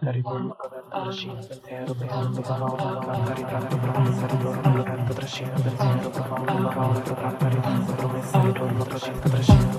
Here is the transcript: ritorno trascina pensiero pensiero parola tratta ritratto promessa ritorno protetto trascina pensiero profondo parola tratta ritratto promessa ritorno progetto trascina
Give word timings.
ritorno 0.00 0.56
trascina 0.90 1.34
pensiero 1.34 1.94
pensiero 1.94 2.40
parola 2.42 2.98
tratta 2.98 3.32
ritratto 3.34 3.76
promessa 3.78 4.26
ritorno 4.26 4.72
protetto 4.72 5.12
trascina 5.12 5.60
pensiero 5.60 6.10
profondo 6.10 6.68
parola 6.68 7.00
tratta 7.00 7.48
ritratto 7.48 7.92
promessa 7.94 8.40
ritorno 8.40 8.84
progetto 8.84 9.28
trascina 9.28 9.75